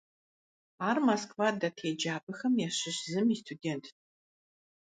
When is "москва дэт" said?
1.07-1.77